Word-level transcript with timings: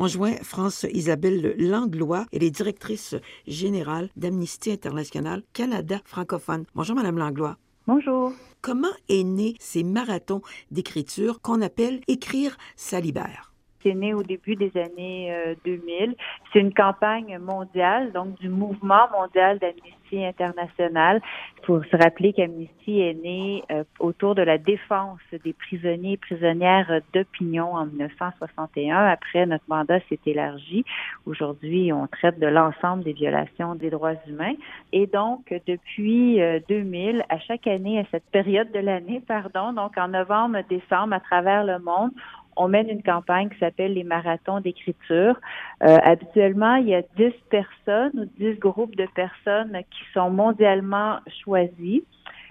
On 0.00 0.06
joint 0.06 0.36
France 0.44 0.86
Isabelle 0.92 1.56
Langlois, 1.58 2.26
elle 2.32 2.44
est 2.44 2.52
directrice 2.52 3.16
générale 3.48 4.10
d'Amnesty 4.14 4.70
International 4.70 5.42
Canada 5.52 6.00
francophone. 6.04 6.66
Bonjour, 6.76 6.94
Madame 6.94 7.18
Langlois. 7.18 7.56
Bonjour. 7.88 8.32
Comment 8.60 8.94
est 9.08 9.24
né 9.24 9.56
ces 9.58 9.82
marathons 9.82 10.40
d'écriture 10.70 11.40
qu'on 11.40 11.60
appelle 11.62 12.00
Écrire 12.06 12.56
ça 12.76 13.00
libère? 13.00 13.52
C'est 13.88 13.94
né 13.94 14.12
au 14.12 14.22
début 14.22 14.54
des 14.54 14.70
années 14.76 15.32
2000. 15.64 16.10
Euh, 16.10 16.14
C'est 16.52 16.60
une 16.60 16.74
campagne 16.74 17.38
mondiale, 17.38 18.12
donc 18.12 18.34
du 18.38 18.50
mouvement 18.50 19.08
mondial 19.18 19.58
d'Amnesty 19.58 20.26
International. 20.26 21.22
Il 21.60 21.64
faut 21.64 21.82
se 21.82 21.96
rappeler 21.96 22.34
qu'Amnesty 22.34 23.00
est 23.00 23.14
né 23.14 23.62
euh, 23.70 23.84
autour 23.98 24.34
de 24.34 24.42
la 24.42 24.58
défense 24.58 25.20
des 25.44 25.54
prisonniers 25.54 26.12
et 26.12 26.16
prisonnières 26.18 27.00
d'opinion 27.14 27.74
en 27.74 27.86
1961. 27.86 29.06
Après, 29.06 29.46
notre 29.46 29.64
mandat 29.68 30.00
s'est 30.10 30.20
élargi. 30.26 30.84
Aujourd'hui, 31.24 31.90
on 31.90 32.06
traite 32.08 32.38
de 32.38 32.46
l'ensemble 32.46 33.04
des 33.04 33.14
violations 33.14 33.74
des 33.74 33.88
droits 33.88 34.16
humains. 34.26 34.54
Et 34.92 35.06
donc, 35.06 35.54
depuis 35.66 36.40
2000, 36.68 37.20
euh, 37.20 37.22
à 37.30 37.38
chaque 37.38 37.66
année, 37.66 37.98
à 38.00 38.04
cette 38.10 38.30
période 38.32 38.70
de 38.72 38.80
l'année, 38.80 39.22
pardon, 39.26 39.72
donc 39.72 39.96
en 39.96 40.08
novembre, 40.08 40.58
décembre, 40.68 41.14
à 41.14 41.20
travers 41.20 41.64
le 41.64 41.78
monde, 41.78 42.10
on 42.58 42.68
mène 42.68 42.88
une 42.90 43.02
campagne 43.02 43.48
qui 43.48 43.58
s'appelle 43.58 43.94
les 43.94 44.04
marathons 44.04 44.60
d'écriture. 44.60 45.36
Euh, 45.82 45.96
habituellement, 46.02 46.74
il 46.74 46.88
y 46.88 46.94
a 46.94 47.02
10 47.16 47.32
personnes 47.50 48.12
ou 48.14 48.24
10 48.38 48.58
groupes 48.58 48.96
de 48.96 49.06
personnes 49.14 49.78
qui 49.90 50.02
sont 50.12 50.30
mondialement 50.30 51.18
choisis. 51.44 52.02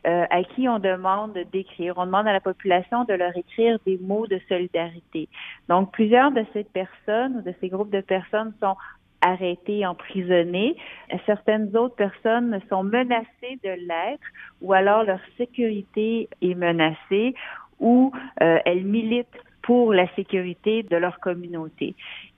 Euh, 0.06 0.26
à 0.30 0.44
qui 0.44 0.70
on 0.70 0.80
demande 0.80 1.38
d'écrire. 1.52 1.96
On 1.98 2.06
demande 2.06 2.28
à 2.28 2.32
la 2.32 2.40
population 2.40 3.04
de 3.04 3.14
leur 3.14 3.36
écrire 3.36 3.78
des 3.86 3.98
mots 3.98 4.26
de 4.26 4.40
solidarité. 4.48 5.28
Donc, 5.68 5.92
plusieurs 5.92 6.32
de 6.32 6.46
ces 6.54 6.64
personnes 6.64 7.38
ou 7.38 7.42
de 7.42 7.54
ces 7.60 7.68
groupes 7.68 7.90
de 7.90 8.00
personnes 8.00 8.54
sont 8.62 8.78
arrêtées, 9.20 9.86
emprisonnées. 9.86 10.78
Certaines 11.26 11.76
autres 11.76 11.96
personnes 11.96 12.62
sont 12.70 12.84
menacées 12.84 13.60
de 13.64 13.70
l'être 13.70 14.24
ou 14.62 14.72
alors 14.72 15.04
leur 15.04 15.20
sécurité 15.38 16.30
est 16.42 16.56
menacée 16.56 17.34
ou 17.80 18.12
euh, 18.42 18.60
elles 18.66 18.86
militent 18.86 19.28
pour 19.68 19.94
la 19.94 20.08
sécurité 20.16 20.84
de 20.84 20.96
leur 20.96 21.20
communauté. 21.20 21.94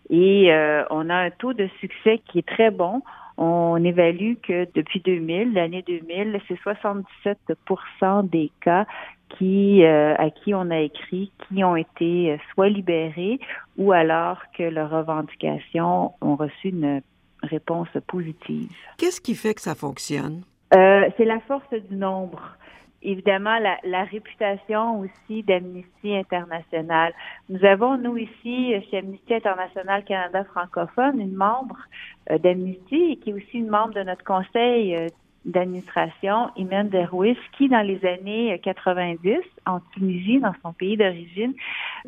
Et 0.09 0.51
euh, 0.51 0.83
on 0.89 1.11
a 1.11 1.15
un 1.15 1.29
taux 1.29 1.53
de 1.53 1.69
succès 1.79 2.19
qui 2.25 2.39
est 2.39 2.47
très 2.47 2.71
bon. 2.71 3.03
On 3.37 3.81
évalue 3.83 4.33
que 4.41 4.67
depuis 4.73 4.99
2000, 4.99 5.53
l'année 5.53 5.83
2000, 5.83 6.41
c'est 6.47 6.59
77 6.59 7.37
des 8.23 8.51
cas 8.61 8.87
qui 9.37 9.83
euh, 9.83 10.15
à 10.15 10.31
qui 10.31 10.55
on 10.55 10.71
a 10.71 10.79
écrit 10.79 11.31
qui 11.47 11.63
ont 11.63 11.75
été 11.75 12.39
soit 12.51 12.69
libérés 12.69 13.39
ou 13.77 13.91
alors 13.91 14.39
que 14.57 14.63
leurs 14.63 14.89
revendications 14.89 16.13
ont 16.21 16.35
reçu 16.35 16.69
une 16.69 17.01
réponse 17.43 17.89
positive. 18.07 18.71
Qu'est-ce 18.97 19.21
qui 19.21 19.35
fait 19.35 19.53
que 19.53 19.61
ça 19.61 19.75
fonctionne? 19.75 20.41
Euh, 20.75 21.07
c'est 21.15 21.25
la 21.25 21.39
force 21.41 21.69
du 21.89 21.95
nombre 21.95 22.57
évidemment 23.01 23.57
la, 23.59 23.77
la 23.83 24.03
réputation 24.03 24.99
aussi 24.99 25.43
d'Amnesty 25.43 26.15
International. 26.15 27.13
Nous 27.49 27.63
avons, 27.65 27.97
nous 27.97 28.17
ici, 28.17 28.73
chez 28.89 28.97
Amnesty 28.97 29.33
International 29.33 30.03
Canada 30.03 30.43
francophone, 30.45 31.19
une 31.19 31.35
membre 31.35 31.77
euh, 32.31 32.37
d'Amnesty 32.37 33.11
et 33.11 33.17
qui 33.17 33.29
est 33.31 33.33
aussi 33.33 33.57
une 33.57 33.69
membre 33.69 33.93
de 33.93 34.03
notre 34.03 34.23
conseil 34.23 34.95
euh, 34.95 35.07
d'administration, 35.45 36.49
Imen 36.57 36.89
Derwis, 36.89 37.37
qui, 37.57 37.69
dans 37.69 37.81
les 37.81 38.03
années 38.05 38.59
90, 38.61 39.37
en 39.65 39.79
Tunisie, 39.93 40.39
dans 40.39 40.53
son 40.61 40.73
pays 40.73 40.97
d'origine, 40.97 41.53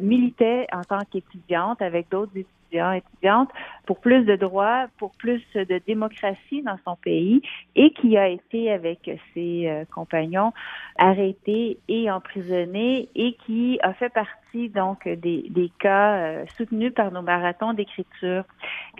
militait 0.01 0.67
en 0.71 0.81
tant 0.81 1.01
qu'étudiante 1.11 1.81
avec 1.81 2.09
d'autres 2.09 2.31
étudiants 2.35 2.51
étudiantes 2.93 3.49
pour 3.85 3.99
plus 3.99 4.23
de 4.23 4.35
droits, 4.35 4.87
pour 4.97 5.11
plus 5.11 5.41
de 5.53 5.81
démocratie 5.85 6.61
dans 6.61 6.77
son 6.85 6.95
pays 6.95 7.41
et 7.75 7.91
qui 7.91 8.17
a 8.17 8.29
été 8.29 8.71
avec 8.71 9.09
ses 9.33 9.67
euh, 9.67 9.85
compagnons 9.93 10.53
arrêté 10.97 11.79
et 11.87 12.09
emprisonné 12.09 13.09
et 13.15 13.33
qui 13.45 13.79
a 13.81 13.93
fait 13.93 14.09
partie 14.09 14.69
donc 14.69 15.07
des, 15.07 15.45
des 15.49 15.71
cas 15.79 16.15
euh, 16.15 16.45
soutenus 16.57 16.93
par 16.93 17.11
nos 17.11 17.21
marathons 17.21 17.73
d'écriture. 17.73 18.43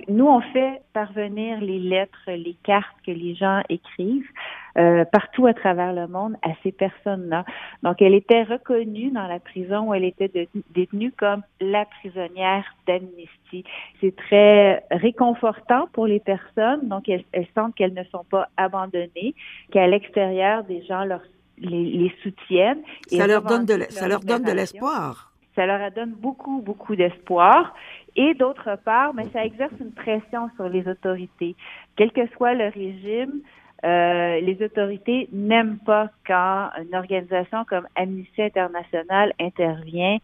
Nous, 0.07 0.27
on 0.27 0.41
fait 0.41 0.81
parvenir 0.93 1.59
les 1.61 1.79
lettres, 1.79 2.27
les 2.27 2.55
cartes 2.63 2.95
que 3.05 3.11
les 3.11 3.35
gens 3.35 3.61
écrivent 3.69 4.29
euh, 4.77 5.05
partout 5.05 5.47
à 5.47 5.53
travers 5.53 5.93
le 5.93 6.07
monde 6.07 6.35
à 6.43 6.49
ces 6.63 6.71
personnes-là. 6.71 7.45
Donc, 7.83 8.01
elle 8.01 8.13
était 8.13 8.43
reconnue 8.43 9.11
dans 9.11 9.27
la 9.27 9.39
prison 9.39 9.89
où 9.89 9.93
elle 9.93 10.05
était 10.05 10.31
détenue 10.73 11.11
comme 11.11 11.41
la 11.59 11.85
prisonnière 11.85 12.63
d'amnistie. 12.87 13.65
C'est 13.99 14.15
très 14.15 14.83
réconfortant 14.91 15.87
pour 15.93 16.07
les 16.07 16.19
personnes. 16.19 16.87
Donc, 16.87 17.09
elles, 17.09 17.47
sentent 17.55 17.75
qu'elles 17.75 17.93
ne 17.93 18.03
sont 18.05 18.23
pas 18.23 18.47
abandonnées, 18.57 19.35
qu'à 19.71 19.87
l'extérieur, 19.87 20.63
des 20.63 20.83
gens 20.83 21.03
leur 21.03 21.21
les, 21.57 21.83
les 21.83 22.13
soutiennent. 22.23 22.81
Ça 23.07 23.27
leur 23.27 23.43
donne 23.43 23.65
de 23.65 23.77
ça 23.89 24.07
leur 24.07 24.21
donne 24.21 24.43
de 24.43 24.51
l'espoir. 24.51 25.31
Ça 25.55 25.65
leur 25.65 25.91
donne 25.91 26.11
beaucoup 26.11 26.61
beaucoup 26.61 26.95
d'espoir. 26.95 27.75
Et 28.15 28.33
d'autre 28.33 28.77
part, 28.83 29.13
mais 29.13 29.27
ça 29.31 29.45
exerce 29.45 29.73
une 29.79 29.91
pression 29.91 30.49
sur 30.55 30.67
les 30.67 30.87
autorités, 30.87 31.55
quel 31.95 32.11
que 32.11 32.27
soit 32.35 32.53
le 32.53 32.67
régime. 32.69 33.41
Euh, 33.83 34.39
les 34.41 34.61
autorités 34.63 35.27
n'aiment 35.31 35.79
pas 35.79 36.09
quand 36.27 36.69
une 36.79 36.95
organisation 36.95 37.65
comme 37.65 37.87
Amnesty 37.95 38.41
International 38.43 39.33
intervient 39.39 40.17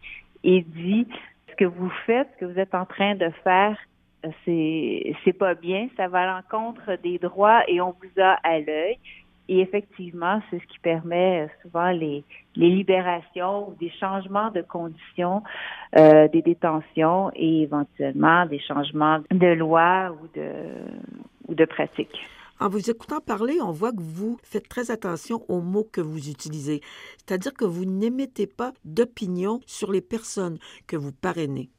et 0.44 0.60
dit 0.62 1.06
ce 1.50 1.56
que 1.56 1.64
vous 1.64 1.90
faites, 2.06 2.28
ce 2.34 2.40
que 2.40 2.52
vous 2.52 2.58
êtes 2.58 2.74
en 2.74 2.86
train 2.86 3.16
de 3.16 3.30
faire, 3.42 3.76
c'est 4.44 5.14
c'est 5.24 5.32
pas 5.32 5.54
bien, 5.54 5.88
ça 5.96 6.08
va 6.08 6.22
à 6.22 6.36
l'encontre 6.36 6.96
des 7.02 7.18
droits 7.18 7.62
et 7.68 7.80
on 7.80 7.90
vous 7.90 8.22
a 8.22 8.38
à 8.42 8.58
l'œil. 8.60 8.98
Et 9.50 9.60
effectivement, 9.60 10.42
c'est 10.50 10.58
ce 10.58 10.66
qui 10.66 10.78
permet 10.78 11.48
souvent 11.62 11.90
les, 11.90 12.22
les 12.54 12.68
libérations 12.68 13.70
ou 13.70 13.74
des 13.80 13.90
changements 13.98 14.50
de 14.50 14.60
conditions 14.60 15.42
euh, 15.98 16.28
des 16.28 16.42
détentions 16.42 17.30
et 17.34 17.62
éventuellement 17.62 18.44
des 18.44 18.58
changements 18.60 19.20
de 19.30 19.46
loi 19.46 20.14
ou 20.20 20.28
de, 20.38 20.50
ou 21.48 21.54
de 21.54 21.64
pratiques. 21.64 22.20
En 22.60 22.68
vous 22.68 22.90
écoutant 22.90 23.20
parler, 23.20 23.58
on 23.62 23.70
voit 23.70 23.92
que 23.92 24.02
vous 24.02 24.36
faites 24.42 24.68
très 24.68 24.90
attention 24.90 25.42
aux 25.48 25.60
mots 25.60 25.86
que 25.90 26.00
vous 26.00 26.28
utilisez. 26.28 26.80
C'est-à-dire 27.18 27.54
que 27.54 27.64
vous 27.64 27.84
n'émettez 27.84 28.48
pas 28.48 28.72
d'opinion 28.84 29.60
sur 29.66 29.92
les 29.92 30.00
personnes 30.00 30.58
que 30.88 30.96
vous 30.96 31.12
parrainez. 31.12 31.70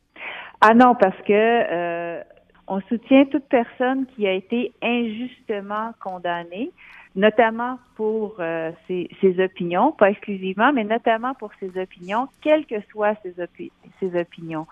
Ah 0.62 0.74
non, 0.74 0.96
parce 0.96 1.18
que 1.24 1.34
euh, 1.34 2.22
on 2.68 2.80
soutient 2.82 3.26
toute 3.26 3.46
personne 3.46 4.06
qui 4.16 4.26
a 4.26 4.34
été 4.34 4.74
injustement 4.82 5.94
condamnée, 6.02 6.72
notamment 7.16 7.80
pour 7.96 8.36
euh, 8.40 8.72
ses, 8.88 9.10
opinions, 9.44 9.92
pas 9.92 10.12
exclusivement, 10.12 10.72
mais 10.72 10.86
notamment 10.86 11.34
pour 11.34 11.52
ses 11.60 11.78
opinions, 11.82 12.30
quelles 12.42 12.66
que 12.66 12.80
soient 12.92 13.16
ses, 13.24 13.36
ses 14.00 14.20
opinions. 14.20 14.66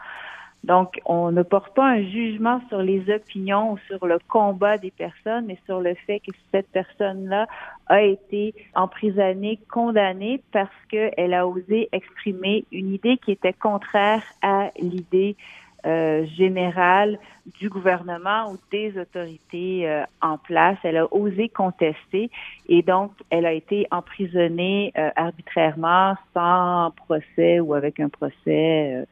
Donc, 0.68 1.00
on 1.06 1.32
ne 1.32 1.44
porte 1.44 1.74
pas 1.74 1.92
un 1.92 2.04
jugement 2.04 2.60
sur 2.68 2.82
les 2.82 3.02
opinions 3.10 3.72
ou 3.72 3.78
sur 3.88 4.06
le 4.06 4.20
combat 4.28 4.78
des 4.78 4.92
personnes, 4.92 5.46
mais 5.46 5.58
sur 5.66 5.80
le 5.80 5.94
fait 6.06 6.20
que 6.20 6.32
cette 6.52 6.68
personne-là 6.74 7.48
a 7.88 8.02
été 8.02 8.54
emprisonnée, 8.76 9.60
condamnée 9.72 10.42
parce 10.52 10.70
qu'elle 10.90 11.34
a 11.34 11.48
osé 11.48 11.88
exprimer 11.94 12.66
une 12.74 12.94
idée 12.94 13.18
qui 13.18 13.32
était 13.32 13.54
contraire 13.54 14.24
à 14.42 14.72
l'idée 14.78 15.38
euh, 15.86 16.26
générale 16.36 17.18
du 17.60 17.70
gouvernement 17.70 18.52
ou 18.52 18.58
des 18.70 19.00
autorités 19.00 19.88
euh, 19.88 20.04
en 20.22 20.38
place. 20.38 20.78
Elle 20.84 20.98
a 20.98 21.14
osé 21.14 21.48
contester 21.48 22.30
et 22.68 22.82
donc 22.82 23.14
elle 23.30 23.46
a 23.46 23.54
été 23.54 23.88
emprisonnée 23.92 24.92
euh, 24.98 25.12
arbitrairement 25.16 26.16
sans 26.34 26.92
procès 26.92 27.62
ou 27.62 27.74
avec 27.74 28.02
un 28.02 28.10
procès 28.10 29.06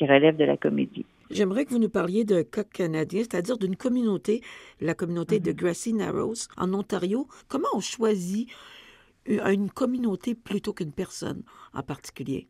qui 0.00 0.06
relève 0.06 0.36
de 0.36 0.44
la 0.44 0.56
comédie. 0.56 1.04
J'aimerais 1.30 1.66
que 1.66 1.70
vous 1.70 1.78
nous 1.78 1.90
parliez 1.90 2.24
d'un 2.24 2.42
cas 2.42 2.64
canadien, 2.64 3.20
c'est-à-dire 3.20 3.58
d'une 3.58 3.76
communauté, 3.76 4.40
la 4.80 4.94
communauté 4.94 5.40
de 5.40 5.50
mhm. 5.50 5.56
Grassy 5.56 5.92
Narrows 5.92 6.48
en 6.56 6.72
Ontario. 6.72 7.26
Comment 7.50 7.68
on 7.74 7.80
choisit 7.80 8.48
une 9.26 9.68
communauté 9.70 10.34
plutôt 10.34 10.72
qu'une 10.72 10.92
personne 10.92 11.42
en 11.74 11.82
particulier? 11.82 12.48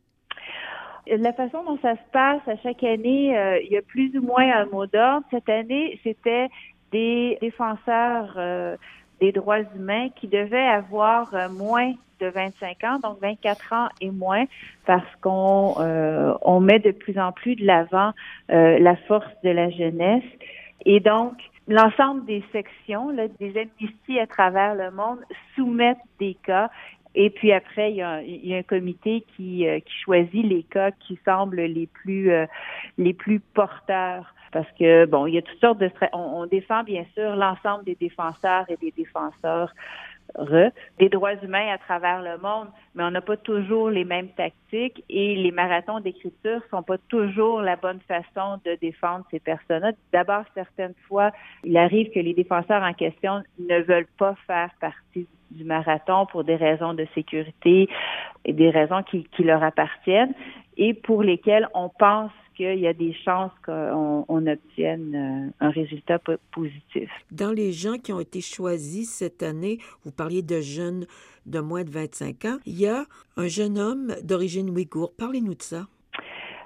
La 1.07 1.33
façon 1.33 1.61
dont 1.65 1.77
ça 1.81 1.95
se 1.95 2.11
passe 2.13 2.47
à 2.47 2.55
chaque 2.63 2.83
année, 2.85 3.37
euh, 3.37 3.59
il 3.61 3.69
y 3.69 3.77
a 3.77 3.81
plus 3.81 4.17
ou 4.17 4.21
moins 4.21 4.49
un 4.49 4.65
mot 4.67 4.85
d'ordre. 4.85 5.25
Cette 5.29 5.49
année, 5.49 5.99
c'était 6.03 6.47
des 6.93 7.37
défenseurs 7.41 8.33
euh, 8.37 8.77
des 9.21 9.31
droits 9.31 9.59
humains 9.75 10.09
qui 10.15 10.27
devaient 10.27 10.57
avoir 10.57 11.33
euh, 11.33 11.47
moins 11.47 11.93
de 12.19 12.27
25 12.27 12.83
ans, 12.83 12.99
donc 12.99 13.21
24 13.21 13.73
ans 13.73 13.87
et 14.01 14.09
moins, 14.11 14.45
parce 14.85 15.07
qu'on 15.21 15.75
euh, 15.79 16.33
on 16.41 16.59
met 16.59 16.79
de 16.79 16.91
plus 16.91 17.17
en 17.19 17.31
plus 17.31 17.55
de 17.55 17.65
l'avant 17.65 18.11
euh, 18.51 18.79
la 18.79 18.95
force 19.07 19.31
de 19.43 19.49
la 19.49 19.69
jeunesse. 19.69 20.23
Et 20.85 20.99
donc, 20.99 21.33
l'ensemble 21.67 22.25
des 22.25 22.43
sections, 22.51 23.09
là, 23.09 23.27
des 23.39 23.53
amnisties 23.57 24.19
à 24.19 24.27
travers 24.27 24.75
le 24.75 24.91
monde 24.91 25.19
soumettent 25.55 25.97
des 26.19 26.35
cas 26.43 26.69
et 27.15 27.29
puis 27.29 27.51
après, 27.51 27.91
il 27.91 27.97
y 27.97 28.01
a, 28.01 28.21
il 28.21 28.45
y 28.45 28.53
a 28.53 28.57
un 28.57 28.63
comité 28.63 29.25
qui, 29.35 29.65
qui 29.85 29.93
choisit 30.03 30.45
les 30.45 30.63
cas 30.63 30.91
qui 30.91 31.19
semblent 31.25 31.61
les 31.61 31.87
plus 31.87 32.31
les 32.97 33.13
plus 33.13 33.39
porteurs 33.39 34.33
parce 34.51 34.67
que 34.77 35.05
bon, 35.05 35.25
il 35.27 35.35
y 35.35 35.37
a 35.37 35.41
toutes 35.41 35.59
sortes 35.59 35.79
de 35.79 35.89
on, 36.13 36.41
on 36.41 36.45
défend 36.45 36.83
bien 36.83 37.05
sûr 37.13 37.35
l'ensemble 37.35 37.85
des 37.85 37.95
défenseurs 37.95 38.65
et 38.69 38.77
des 38.77 38.91
défenseurs 38.91 39.73
des 40.99 41.09
droits 41.09 41.35
humains 41.43 41.73
à 41.73 41.77
travers 41.77 42.21
le 42.21 42.37
monde, 42.37 42.67
mais 42.95 43.03
on 43.03 43.11
n'a 43.11 43.21
pas 43.21 43.37
toujours 43.37 43.89
les 43.89 44.05
mêmes 44.05 44.29
tactiques 44.29 45.03
et 45.09 45.35
les 45.35 45.51
marathons 45.51 45.99
d'écriture 45.99 46.61
sont 46.69 46.83
pas 46.83 46.97
toujours 47.09 47.61
la 47.61 47.75
bonne 47.75 47.99
façon 48.07 48.59
de 48.65 48.75
défendre 48.79 49.25
ces 49.31 49.39
personnes-là. 49.39 49.91
D'abord, 50.13 50.43
certaines 50.53 50.95
fois, 51.07 51.31
il 51.63 51.77
arrive 51.77 52.11
que 52.11 52.19
les 52.19 52.33
défenseurs 52.33 52.83
en 52.83 52.93
question 52.93 53.43
ne 53.59 53.81
veulent 53.81 54.07
pas 54.17 54.35
faire 54.47 54.69
partie 54.79 55.27
marathon 55.63 56.25
pour 56.25 56.43
des 56.43 56.55
raisons 56.55 56.93
de 56.93 57.05
sécurité 57.13 57.89
et 58.45 58.53
des 58.53 58.69
raisons 58.69 59.03
qui, 59.03 59.25
qui 59.35 59.43
leur 59.43 59.63
appartiennent 59.63 60.33
et 60.77 60.93
pour 60.93 61.23
lesquelles 61.23 61.67
on 61.73 61.89
pense 61.89 62.31
qu'il 62.55 62.79
y 62.79 62.87
a 62.87 62.93
des 62.93 63.13
chances 63.25 63.51
qu'on 63.65 64.47
obtienne 64.47 65.51
euh, 65.61 65.65
un 65.65 65.69
résultat 65.69 66.19
positif. 66.51 67.09
Dans 67.31 67.51
les 67.51 67.71
gens 67.71 67.97
qui 67.97 68.11
ont 68.13 68.19
été 68.19 68.41
choisis 68.41 69.09
cette 69.09 69.41
année, 69.41 69.77
vous 70.03 70.11
parliez 70.11 70.41
de 70.41 70.59
jeunes 70.59 71.05
de 71.45 71.59
moins 71.59 71.83
de 71.83 71.89
25 71.89 72.45
ans, 72.45 72.57
il 72.65 72.79
y 72.79 72.87
a 72.87 73.03
un 73.37 73.47
jeune 73.47 73.79
homme 73.79 74.13
d'origine 74.23 74.69
ouïghour. 74.69 75.11
Parlez-nous 75.17 75.55
de 75.55 75.61
ça. 75.61 75.87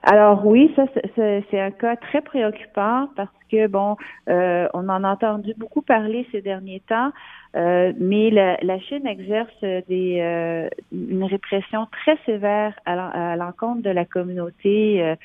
Alors 0.03 0.45
oui, 0.45 0.71
ça 0.75 0.83
c'est 1.15 1.59
un 1.59 1.71
cas 1.71 1.95
très 1.95 2.21
préoccupant 2.21 3.09
parce 3.15 3.31
bon, 3.67 3.97
euh, 4.29 4.67
on 4.73 4.89
en 4.89 5.03
a 5.03 5.09
entendu 5.09 5.53
beaucoup 5.57 5.81
parler 5.81 6.27
ces 6.31 6.41
derniers 6.41 6.81
temps, 6.87 7.11
euh, 7.55 7.93
mais 7.99 8.29
la, 8.29 8.79
Chine 8.79 9.07
exerce 9.07 9.61
des 9.61 10.69
une 10.91 11.23
répression 11.23 11.87
très 11.91 12.17
sévère 12.25 12.73
à 12.85 13.35
l'encontre 13.35 13.81
de 13.81 13.89
la 13.89 14.05
communauté 14.05 15.15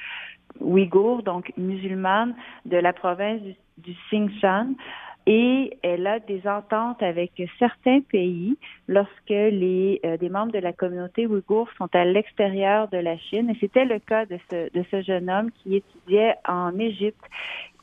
ouïghour, 0.61 1.23
donc 1.23 1.53
musulmane, 1.56 2.35
de 2.67 2.77
la 2.77 2.93
province 2.93 3.41
du 3.79 3.94
Xinjiang. 4.11 4.75
Et 5.27 5.77
elle 5.83 6.07
a 6.07 6.19
des 6.19 6.47
ententes 6.47 7.03
avec 7.03 7.33
certains 7.59 8.01
pays 8.01 8.57
lorsque 8.89 9.29
les 9.29 10.01
euh, 10.05 10.17
des 10.17 10.29
membres 10.29 10.53
de 10.53 10.59
la 10.59 10.73
communauté 10.73 11.27
ouïghour 11.27 11.69
sont 11.77 11.89
à 11.95 12.05
l'extérieur 12.05 12.89
de 12.89 12.97
la 12.99 13.17
Chine. 13.19 13.51
Et 13.51 13.57
c'était 13.61 13.85
le 13.85 13.99
cas 13.99 14.25
de 14.27 14.39
ce, 14.51 14.73
de 14.73 14.85
ce 14.91 15.03
jeune 15.03 15.31
homme 15.31 15.51
qui 15.63 15.77
étudiait 15.77 16.35
en 16.49 16.77
Égypte 16.79 17.25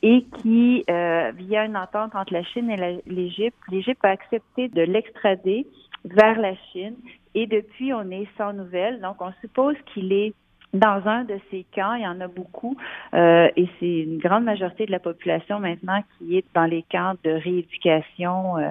et 0.02 0.24
qui, 0.42 0.84
euh, 0.90 1.32
via 1.36 1.64
une 1.64 1.76
entente 1.76 2.14
entre 2.14 2.32
la 2.32 2.44
Chine 2.44 2.70
et 2.70 3.00
l'Égypte, 3.06 3.58
l'Égypte 3.68 4.04
a 4.04 4.10
accepté 4.10 4.68
de 4.68 4.82
l'extrader 4.82 5.66
vers 6.04 6.38
la 6.38 6.54
Chine. 6.72 6.96
Et 7.34 7.46
depuis, 7.46 7.92
on 7.92 8.10
est 8.10 8.28
sans 8.36 8.52
nouvelles. 8.52 9.00
Donc, 9.00 9.20
on 9.20 9.32
suppose 9.40 9.76
qu'il 9.92 10.12
est 10.12 10.34
dans 10.74 11.02
un 11.06 11.24
de 11.24 11.38
ces 11.50 11.64
camps, 11.74 11.94
il 11.94 12.02
y 12.02 12.06
en 12.06 12.20
a 12.20 12.28
beaucoup, 12.28 12.76
euh, 13.14 13.48
et 13.56 13.68
c'est 13.78 14.00
une 14.00 14.18
grande 14.18 14.44
majorité 14.44 14.86
de 14.86 14.92
la 14.92 14.98
population 14.98 15.60
maintenant 15.60 16.02
qui 16.16 16.36
est 16.36 16.44
dans 16.54 16.66
les 16.66 16.84
camps 16.90 17.14
de 17.24 17.30
rééducation 17.30 18.58
euh, 18.58 18.70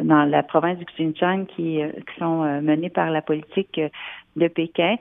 dans 0.00 0.24
la 0.24 0.42
province 0.42 0.78
du 0.78 0.84
Xinjiang 0.84 1.46
qui, 1.46 1.82
euh, 1.82 1.90
qui 1.90 2.18
sont 2.18 2.42
menés 2.62 2.90
par 2.90 3.10
la 3.10 3.22
politique 3.22 3.80
de 4.36 4.48
Pékin. 4.48 4.96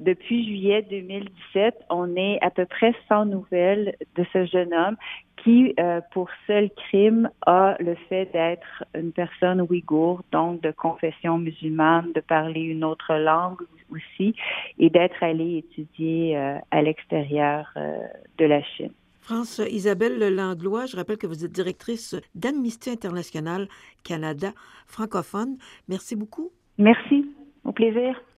Depuis 0.00 0.44
juillet 0.44 0.82
2017, 0.88 1.74
on 1.90 2.14
est 2.16 2.38
à 2.40 2.50
peu 2.50 2.66
près 2.66 2.94
sans 3.08 3.24
nouvelles 3.24 3.96
de 4.16 4.24
ce 4.32 4.46
jeune 4.46 4.72
homme 4.72 4.96
qui, 5.44 5.74
euh, 5.78 6.00
pour 6.12 6.28
seul 6.46 6.70
crime, 6.70 7.30
a 7.46 7.76
le 7.80 7.94
fait 8.08 8.26
d'être 8.32 8.84
une 8.94 9.12
personne 9.12 9.60
ouïghour, 9.60 10.22
donc 10.32 10.60
de 10.62 10.70
confession 10.70 11.38
musulmane, 11.38 12.12
de 12.12 12.20
parler 12.20 12.60
une 12.60 12.84
autre 12.84 13.14
langue 13.14 13.60
aussi, 13.90 14.34
et 14.78 14.90
d'être 14.90 15.22
allé 15.22 15.58
étudier 15.58 16.36
euh, 16.36 16.58
à 16.70 16.82
l'extérieur 16.82 17.70
euh, 17.76 17.98
de 18.38 18.44
la 18.44 18.62
Chine. 18.62 18.92
France 19.20 19.60
Isabelle 19.70 20.34
Landlois, 20.34 20.86
je 20.86 20.96
rappelle 20.96 21.18
que 21.18 21.26
vous 21.26 21.44
êtes 21.44 21.52
directrice 21.52 22.16
d'Amnesty 22.34 22.90
International 22.90 23.68
Canada 24.02 24.52
francophone. 24.86 25.58
Merci 25.88 26.16
beaucoup. 26.16 26.50
Merci. 26.78 27.26
Au 27.64 27.72
plaisir. 27.72 28.18